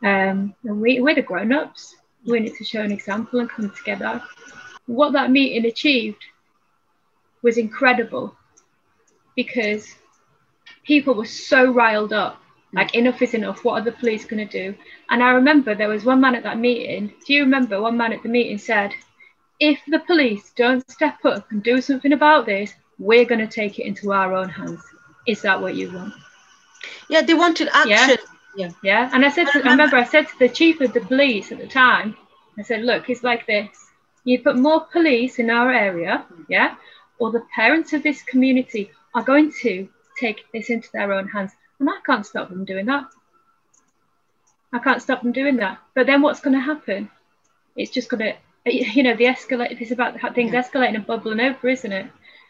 [0.04, 1.96] Um, and we, we're the grown ups.
[2.26, 4.22] We need to show an example and come together.
[4.86, 6.24] What that meeting achieved
[7.42, 8.36] was incredible
[9.36, 9.96] because
[10.84, 12.42] people were so riled up
[12.74, 13.64] like enough is enough.
[13.66, 14.78] What are the police going to do?
[15.10, 17.14] And I remember there was one man at that meeting.
[17.26, 18.94] Do you remember one man at the meeting said,
[19.60, 23.78] "If the police don't step up and do something about this, we're going to take
[23.80, 24.82] it into our own hands."
[25.28, 26.14] Is that what you want?
[27.10, 28.18] Yeah, they wanted action.
[28.56, 28.72] Yeah, yeah.
[28.84, 29.10] yeah.
[29.14, 31.60] And I said, to, I remember I said to the chief of the police at
[31.60, 32.16] the time,
[32.58, 33.70] I said, "Look, it's like this.
[34.24, 36.76] You put more police in our area, yeah,
[37.20, 41.52] or the parents of this community are going to take this into their own hands."
[41.82, 43.08] And I can't stop them doing that.
[44.72, 45.80] I can't stop them doing that.
[45.96, 47.10] But then what's going to happen?
[47.76, 49.82] It's just going to, you know, the escalate.
[49.82, 50.62] It's about things yeah.
[50.62, 52.06] escalating and bubbling over, isn't it?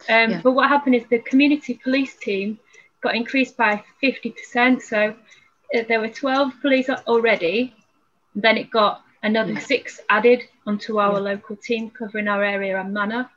[0.09, 0.41] Um, yeah.
[0.43, 2.59] But what happened is the community police team
[3.01, 4.81] got increased by 50%.
[4.81, 5.15] So
[5.73, 7.73] uh, there were 12 police already.
[8.35, 9.59] Then it got another yeah.
[9.59, 13.29] six added onto our local team covering our area and manor,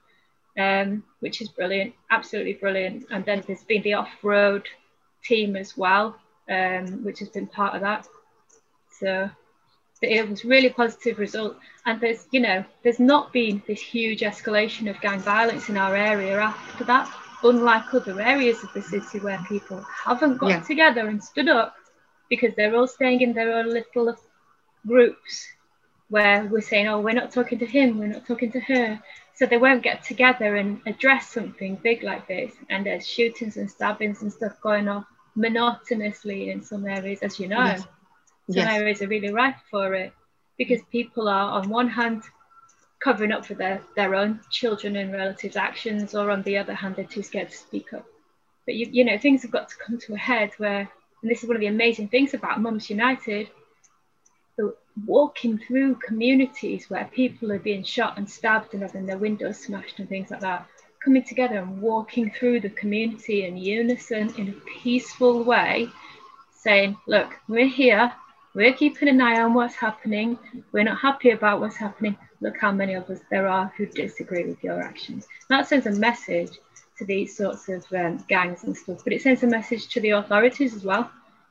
[0.59, 3.07] um, which is brilliant, absolutely brilliant.
[3.11, 4.65] And then there's been the off road
[5.25, 6.17] team as well,
[6.49, 8.07] um, which has been part of that.
[9.01, 9.31] So
[10.03, 11.57] it was really positive result.
[11.87, 15.95] And there's, you know, there's not been this huge escalation of gang violence in our
[15.95, 20.61] area after that, unlike other areas of the city where people haven't got yeah.
[20.61, 21.75] together and stood up
[22.29, 24.17] because they're all staying in their own little
[24.87, 25.49] groups
[26.09, 29.01] where we're saying, oh, we're not talking to him, we're not talking to her.
[29.35, 32.53] So they won't get together and address something big like this.
[32.71, 37.49] And there's shootings and stabbings and stuff going off monotonously in some areas, as you
[37.49, 37.65] know.
[37.65, 37.81] Yes.
[37.81, 38.69] Some yes.
[38.69, 40.13] areas are really ripe for it
[40.59, 42.23] because people are, on one hand,
[43.03, 46.97] covering up for their, their own children and relatives' actions, or on the other hand,
[46.97, 48.07] they're too scared to speak up.
[48.67, 50.91] But you, you know, things have got to come to a head where
[51.25, 53.49] and this is one of the amazing things about Mums United,
[54.59, 59.59] the walking through communities where people are being shot and stabbed and having their windows
[59.59, 60.67] smashed and things like that,
[61.05, 65.89] coming together and walking through the community in unison in a peaceful way,
[66.53, 68.11] saying, look, we're here,
[68.55, 70.39] we're keeping an eye on what's happening,
[70.73, 72.17] we're not happy about what's happening.
[72.41, 75.27] Look how many of us there are who disagree with your actions.
[75.49, 76.59] That sends a message
[76.99, 80.11] to these sorts of um, gangs and stuff, but it sends a message to the
[80.11, 81.11] authorities as well.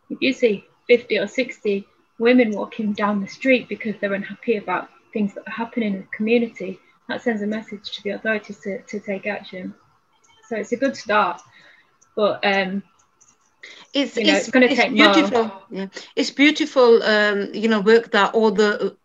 [0.10, 1.88] If you see 50 or 60
[2.20, 6.08] women walking down the street because they're unhappy about things that are happening in the
[6.16, 9.74] community, that sends a message to the authorities to, to take action.
[10.48, 11.42] So it's a good start,
[12.16, 12.84] but um,
[13.94, 15.32] it's, you know, it's, it's gonna it's take more.
[15.32, 15.52] beautiful.
[15.70, 17.02] Yeah, it's beautiful.
[17.04, 18.96] Um, you know, work that all the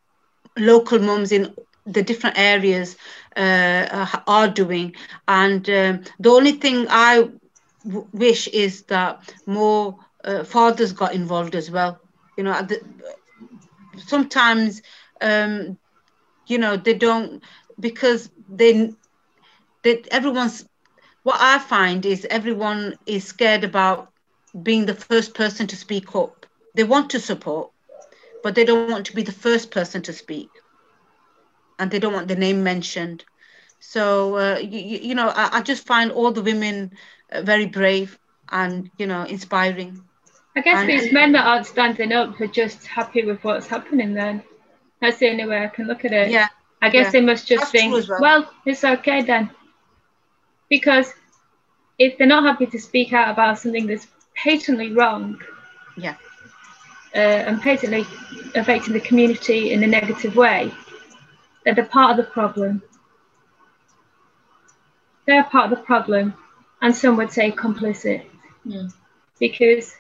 [0.59, 1.55] local mums in
[1.87, 2.97] the different areas
[3.37, 4.95] uh, are doing,
[5.27, 7.29] and um, the only thing I
[7.85, 12.01] w- wish is that more uh, fathers got involved as well.
[12.37, 12.81] You know, the,
[13.97, 14.83] sometimes
[15.21, 15.77] um,
[16.47, 17.43] you know they don't
[17.79, 18.95] because they
[19.85, 20.67] that everyone's
[21.23, 24.13] what I find is everyone is scared about
[24.63, 26.47] being the first person to speak up.
[26.75, 27.71] They want to support,
[28.43, 30.45] but they don't want to be the first person to speak,
[31.79, 33.25] and they don't want their name mentioned.
[33.79, 36.93] So uh, you, you know, I, I just find all the women
[37.33, 38.19] uh, very brave
[38.51, 40.05] and you know inspiring.
[40.57, 44.15] I guess And- these men that aren't standing up are just happy with what's happening
[44.15, 44.43] then.
[45.01, 46.35] That's the only way I can look at it.
[46.35, 46.49] Yeah,
[46.81, 47.11] I guess yeah.
[47.11, 48.21] they must just That's think, well.
[48.21, 48.51] well.
[48.65, 49.51] it's okay then.
[50.69, 51.13] Because
[51.99, 55.41] if they're not happy to speak out about something that's patently wrong
[55.97, 56.15] yeah,
[57.15, 58.07] uh, and patently
[58.55, 60.73] affecting the community in a negative way,
[61.65, 62.83] then they're part of the problem.
[65.27, 66.35] They're part of the problem,
[66.81, 68.25] and some would say complicit.
[68.67, 68.93] Mm.
[69.41, 69.95] Because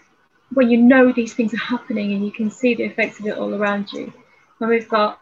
[0.53, 3.37] when you know these things are happening and you can see the effects of it
[3.37, 4.13] all around you,
[4.59, 5.21] when we've got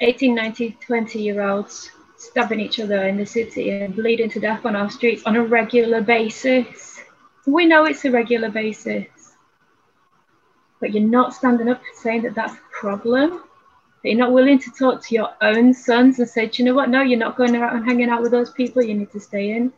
[0.00, 4.64] 18, 19, 20 year olds stabbing each other in the city and bleeding to death
[4.66, 7.00] on our streets on a regular basis,
[7.46, 9.06] we know it's a regular basis.
[10.80, 13.42] But you're not standing up saying that that's a problem.
[14.02, 16.88] That you're not willing to talk to your own sons and say, you know what?
[16.88, 18.82] No, you're not going out and hanging out with those people.
[18.82, 19.72] You need to stay in.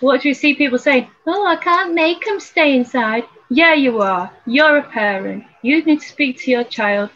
[0.00, 1.08] What do you see people saying?
[1.28, 3.24] Oh, I can't make them stay inside.
[3.48, 4.32] Yeah, you are.
[4.46, 5.44] You're a parent.
[5.62, 7.10] You need to speak to your child.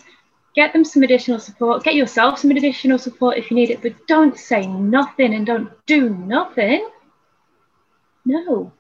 [0.57, 1.85] Get them some additional support.
[1.85, 3.83] Get yourself some additional support if you need it.
[3.83, 6.89] But don't say nothing and don't do nothing.
[8.25, 8.73] No.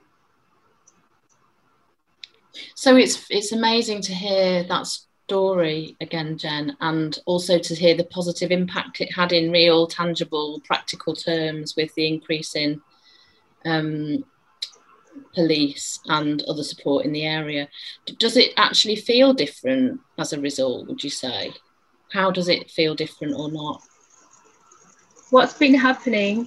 [2.74, 8.04] So it's it's amazing to hear that story again, Jen, and also to hear the
[8.04, 12.80] positive impact it had in real, tangible, practical terms with the increase in
[13.66, 14.24] um,
[15.34, 17.68] police and other support in the area.
[18.18, 20.86] Does it actually feel different as a result?
[20.86, 21.52] Would you say?
[22.16, 23.82] How does it feel different or not?
[25.30, 26.46] what's been happening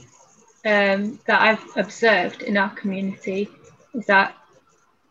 [0.66, 3.50] um, that I've observed in our community
[3.94, 4.36] is that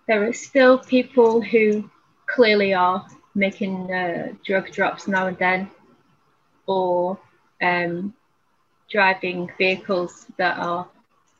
[0.06, 1.90] there are still people who
[2.26, 5.70] clearly are making uh, drug drops now and then
[6.66, 7.18] or
[7.62, 8.14] um,
[8.90, 10.88] driving vehicles that are,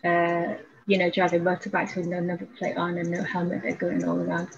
[0.05, 0.55] uh,
[0.87, 3.63] you know, driving motorbikes with no number plate on and no helmet.
[3.63, 4.49] They're going all around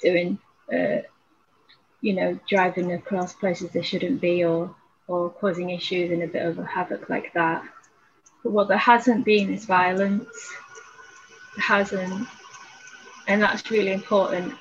[0.00, 0.38] doing,
[0.72, 1.02] uh,
[2.00, 4.74] you know, driving across places they shouldn't be or
[5.06, 7.64] or causing issues and a bit of a havoc like that.
[8.44, 10.28] But what there hasn't been is violence.
[11.56, 12.28] There hasn't.
[13.26, 14.54] And that's really important.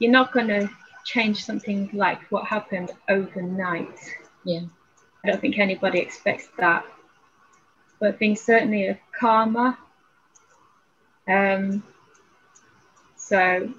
[0.00, 0.68] You're not going to
[1.04, 3.98] change something like what happened overnight.
[4.44, 4.62] Yeah.
[5.24, 6.84] I don't think anybody expects that.
[8.00, 9.78] But things certainly are calmer.
[11.28, 11.82] Um,
[13.16, 13.72] so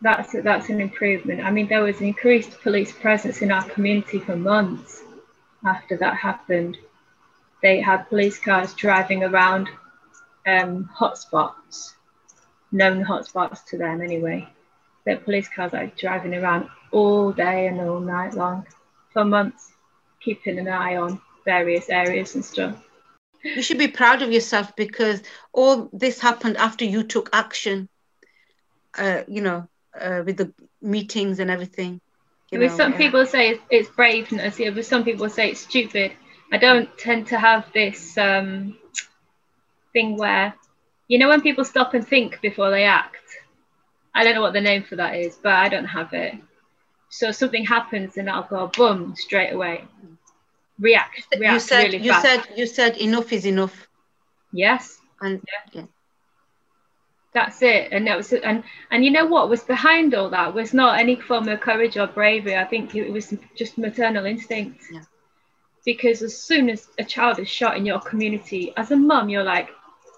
[0.00, 1.40] that's that's an improvement.
[1.40, 5.02] I mean, there was increased police presence in our community for months
[5.64, 6.76] after that happened.
[7.62, 9.68] They had police cars driving around
[10.46, 11.94] um, hotspots,
[12.70, 14.48] known hotspots to them anyway.
[15.04, 18.66] Their police cars are driving around all day and all night long
[19.12, 19.72] for months,
[20.20, 22.76] keeping an eye on various areas and stuff.
[23.42, 27.88] you should be proud of yourself because all this happened after you took action.
[28.96, 32.00] Uh, you know, uh, with the meetings and everything.
[32.50, 32.98] You with know, some yeah.
[32.98, 36.12] people say it's, it's braveness, yeah, with some people say it's stupid.
[36.50, 38.78] I don't tend to have this um,
[39.92, 40.54] thing where,
[41.08, 43.16] you know, when people stop and think before they act.
[44.14, 46.34] I don't know what the name for that is, but I don't have it.
[47.10, 49.84] So something happens and I'll go boom straight away.
[50.80, 52.24] React, react you said really you fast.
[52.24, 53.88] said you said enough is enough
[54.52, 55.82] yes, and yeah.
[57.34, 57.92] That's it.
[57.92, 61.16] And that was and and you know what was behind all that was not any
[61.16, 62.56] form of courage or bravery.
[62.56, 64.84] I think it was just maternal instinct.
[64.90, 65.02] Yeah.
[65.84, 69.44] Because as soon as a child is shot in your community, as a mum, you're
[69.44, 69.70] like,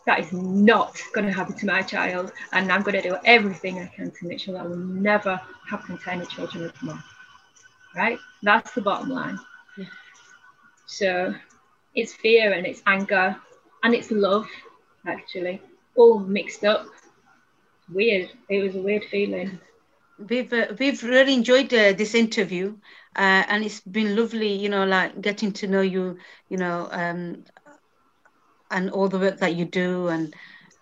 [0.07, 3.79] that is not going to happen to my child, and I'm going to do everything
[3.79, 7.03] I can to make sure that will never happen to any children of mine.
[7.95, 8.19] Right?
[8.43, 9.39] That's the bottom line.
[9.77, 9.85] Yeah.
[10.87, 11.35] So
[11.95, 13.37] it's fear and it's anger
[13.83, 14.49] and it's love,
[15.07, 15.61] actually,
[15.97, 16.87] all mixed up.
[17.93, 18.31] Weird.
[18.49, 19.59] It was a weird feeling.
[20.29, 22.77] We've uh, we've really enjoyed uh, this interview,
[23.17, 24.53] uh, and it's been lovely.
[24.53, 26.19] You know, like getting to know you.
[26.49, 27.45] You know, um,
[28.71, 30.35] and all the work that you do, and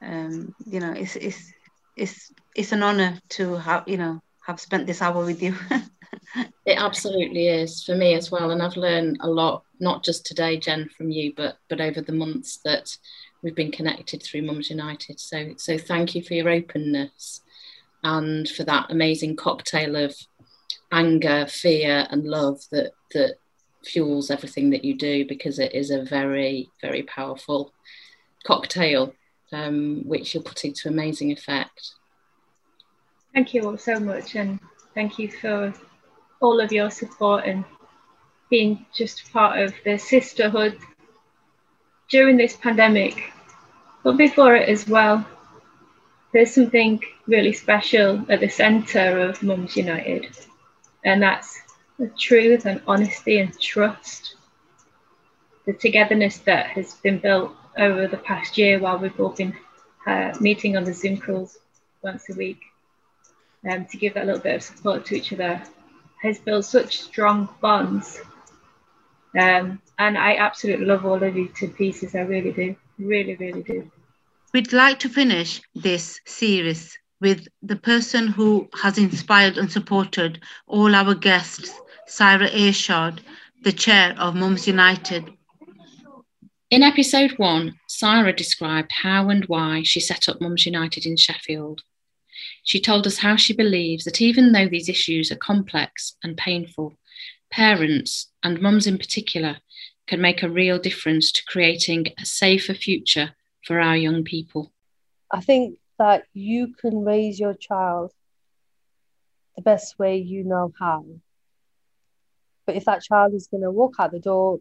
[0.02, 1.52] um, you know, it's it's
[1.96, 5.54] it's it's an honor to have you know have spent this hour with you.
[6.66, 10.58] it absolutely is for me as well, and I've learned a lot, not just today,
[10.58, 12.96] Jen, from you, but but over the months that
[13.42, 15.20] we've been connected through Mums United.
[15.20, 17.42] So so thank you for your openness
[18.02, 20.14] and for that amazing cocktail of
[20.92, 23.36] anger, fear, and love that that
[23.84, 27.72] fuels everything that you do because it is a very very powerful
[28.44, 29.14] cocktail
[29.52, 31.92] um, which you're putting to amazing effect.
[33.32, 34.58] Thank you all so much, and
[34.94, 35.72] thank you for
[36.40, 37.64] all of your support and
[38.50, 40.78] being just part of the sisterhood
[42.08, 43.32] during this pandemic,
[44.02, 45.26] but before it as well.
[46.32, 50.28] There's something really special at the centre of Mums United,
[51.04, 51.58] and that's
[51.98, 54.36] the truth and honesty and trust.
[55.66, 59.56] The togetherness that has been built over the past year while we've all been
[60.06, 61.58] uh, meeting on the Zoom calls
[62.02, 62.60] once a week
[63.68, 65.62] um, to give that little bit of support to each other
[66.22, 68.20] has built such strong bonds.
[69.38, 72.14] Um, and I absolutely love all of you to pieces.
[72.14, 72.76] I really do.
[72.98, 73.90] Really, really do.
[74.54, 80.94] We'd like to finish this series with the person who has inspired and supported all
[80.94, 81.72] our guests,
[82.06, 83.18] Syra Ershad,
[83.62, 85.30] the chair of Mums United.
[86.70, 91.82] In episode one, Syra described how and why she set up Mums United in Sheffield.
[92.62, 96.94] She told us how she believes that even though these issues are complex and painful,
[97.50, 99.58] parents, and mums in particular,
[100.08, 103.30] can make a real difference to creating a safer future
[103.64, 104.72] for our young people.
[105.30, 108.12] I think that you can raise your child
[109.56, 111.04] the best way you know how.
[112.66, 114.60] But if that child is going to walk out the door,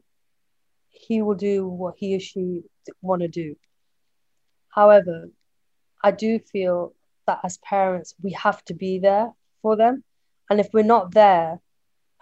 [0.89, 2.63] he will do what he or she
[3.01, 3.55] want to do.
[4.69, 5.29] However,
[6.03, 6.93] I do feel
[7.25, 9.31] that as parents, we have to be there
[9.61, 10.03] for them.
[10.49, 11.59] And if we're not there,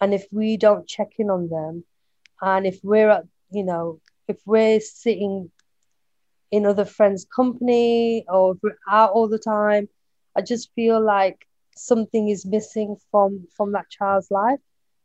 [0.01, 1.83] and if we don't check in on them,
[2.41, 5.51] and if we're at, you know, if we're sitting
[6.51, 9.87] in other friends' company or if we're out all the time,
[10.35, 14.59] I just feel like something is missing from from that child's life.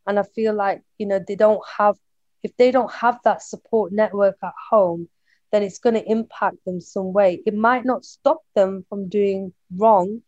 [0.07, 1.97] And I feel like, you know, they don't have
[2.43, 5.09] if they don't have that support network at home,
[5.53, 7.43] then it's going to impact them some way.
[7.45, 10.23] It might not stop them from doing wrong.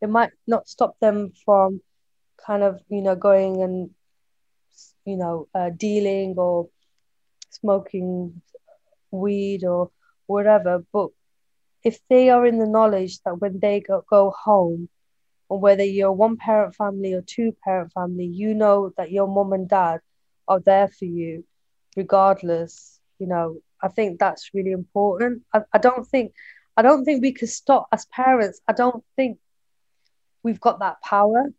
[0.00, 1.80] It might not stop them from
[2.44, 3.90] kind of, you know, going and,
[5.04, 6.68] you know, uh, dealing or
[7.50, 8.40] smoking
[9.10, 9.90] weed or
[10.26, 10.84] whatever.
[10.92, 11.08] But
[11.84, 14.88] if they are in the knowledge that when they go, go home,
[15.48, 19.52] or whether you're one parent family or two parent family, you know that your mom
[19.52, 20.00] and dad
[20.48, 21.44] are there for you
[21.96, 22.98] regardless.
[23.18, 25.42] You know, I think that's really important.
[25.52, 26.32] I, I don't think
[26.76, 28.60] I don't think we could stop as parents.
[28.66, 29.38] I don't think
[30.42, 31.52] we've got that power,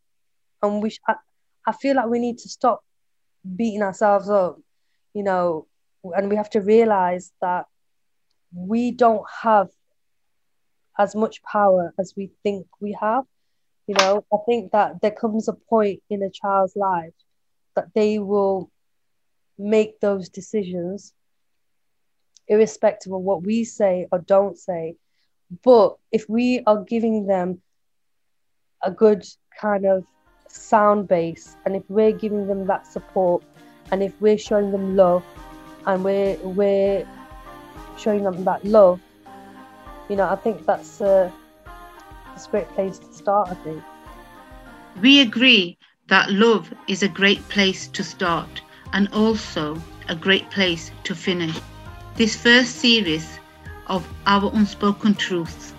[0.61, 0.95] and we.
[1.07, 1.15] I,
[1.65, 2.83] I feel like we need to stop
[3.55, 4.59] beating ourselves up,
[5.13, 5.67] you know,
[6.03, 7.65] and we have to realize that
[8.53, 9.69] we don't have
[10.97, 13.25] as much power as we think we have.
[13.87, 17.13] You know, I think that there comes a point in a child's life
[17.75, 18.69] that they will
[19.57, 21.13] make those decisions
[22.47, 24.95] irrespective of what we say or don't say.
[25.63, 27.61] But if we are giving them
[28.81, 29.25] a good
[29.59, 30.05] kind of
[30.53, 33.43] sound base, and if we're giving them that support,
[33.91, 35.23] and if we're showing them love,
[35.85, 37.07] and we're we're
[37.97, 38.99] showing them that love,
[40.09, 41.31] you know, I think that's a,
[41.65, 43.49] a great place to start.
[43.49, 43.83] I think.
[45.01, 45.77] We agree
[46.07, 48.61] that love is a great place to start
[48.93, 51.59] and also a great place to finish
[52.15, 53.39] this first series
[53.87, 55.73] of Our Unspoken Truths.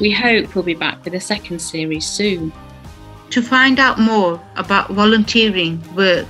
[0.00, 2.52] We hope we'll be back with a second series soon.
[3.32, 6.26] To find out more about volunteering work